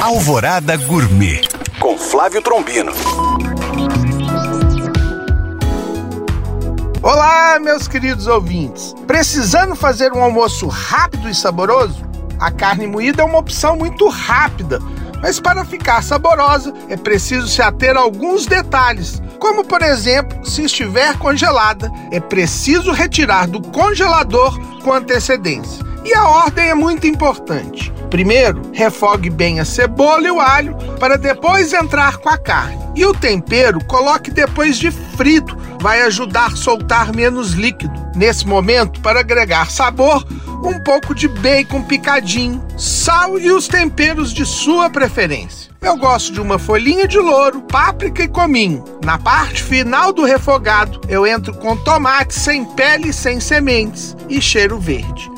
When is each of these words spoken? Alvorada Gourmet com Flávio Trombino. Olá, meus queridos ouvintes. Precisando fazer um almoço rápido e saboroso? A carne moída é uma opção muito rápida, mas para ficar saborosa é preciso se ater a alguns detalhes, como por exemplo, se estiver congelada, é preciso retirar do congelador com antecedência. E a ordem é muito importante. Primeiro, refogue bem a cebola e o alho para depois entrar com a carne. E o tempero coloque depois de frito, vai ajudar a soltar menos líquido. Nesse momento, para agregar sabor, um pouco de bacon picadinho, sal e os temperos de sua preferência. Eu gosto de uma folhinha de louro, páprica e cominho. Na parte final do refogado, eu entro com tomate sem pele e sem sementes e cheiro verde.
Alvorada 0.00 0.76
Gourmet 0.76 1.42
com 1.80 1.98
Flávio 1.98 2.40
Trombino. 2.40 2.92
Olá, 7.02 7.58
meus 7.58 7.88
queridos 7.88 8.28
ouvintes. 8.28 8.94
Precisando 9.08 9.74
fazer 9.74 10.12
um 10.12 10.22
almoço 10.22 10.68
rápido 10.68 11.28
e 11.28 11.34
saboroso? 11.34 12.06
A 12.38 12.48
carne 12.48 12.86
moída 12.86 13.22
é 13.22 13.24
uma 13.24 13.38
opção 13.38 13.76
muito 13.76 14.08
rápida, 14.08 14.78
mas 15.20 15.40
para 15.40 15.64
ficar 15.64 16.00
saborosa 16.04 16.72
é 16.88 16.96
preciso 16.96 17.48
se 17.48 17.60
ater 17.60 17.96
a 17.96 18.00
alguns 18.00 18.46
detalhes, 18.46 19.20
como 19.40 19.64
por 19.64 19.82
exemplo, 19.82 20.46
se 20.46 20.62
estiver 20.62 21.18
congelada, 21.18 21.90
é 22.12 22.20
preciso 22.20 22.92
retirar 22.92 23.48
do 23.48 23.60
congelador 23.60 24.56
com 24.80 24.92
antecedência. 24.92 25.84
E 26.04 26.14
a 26.14 26.24
ordem 26.24 26.68
é 26.68 26.74
muito 26.74 27.06
importante. 27.06 27.87
Primeiro, 28.10 28.62
refogue 28.72 29.30
bem 29.30 29.60
a 29.60 29.64
cebola 29.64 30.26
e 30.26 30.30
o 30.30 30.40
alho 30.40 30.74
para 30.98 31.16
depois 31.16 31.72
entrar 31.72 32.16
com 32.18 32.28
a 32.28 32.38
carne. 32.38 32.78
E 32.94 33.04
o 33.04 33.14
tempero 33.14 33.84
coloque 33.84 34.30
depois 34.30 34.78
de 34.78 34.90
frito, 34.90 35.56
vai 35.80 36.02
ajudar 36.02 36.46
a 36.46 36.56
soltar 36.56 37.14
menos 37.14 37.52
líquido. 37.52 37.94
Nesse 38.16 38.46
momento, 38.46 39.00
para 39.00 39.20
agregar 39.20 39.70
sabor, 39.70 40.26
um 40.64 40.80
pouco 40.80 41.14
de 41.14 41.28
bacon 41.28 41.82
picadinho, 41.82 42.64
sal 42.76 43.38
e 43.38 43.50
os 43.50 43.68
temperos 43.68 44.32
de 44.32 44.44
sua 44.44 44.90
preferência. 44.90 45.70
Eu 45.80 45.96
gosto 45.96 46.32
de 46.32 46.40
uma 46.40 46.58
folhinha 46.58 47.06
de 47.06 47.18
louro, 47.18 47.62
páprica 47.62 48.24
e 48.24 48.28
cominho. 48.28 48.84
Na 49.04 49.16
parte 49.16 49.62
final 49.62 50.12
do 50.12 50.24
refogado, 50.24 51.00
eu 51.08 51.24
entro 51.26 51.54
com 51.54 51.76
tomate 51.76 52.34
sem 52.34 52.64
pele 52.64 53.10
e 53.10 53.12
sem 53.12 53.38
sementes 53.38 54.16
e 54.28 54.40
cheiro 54.40 54.78
verde. 54.78 55.37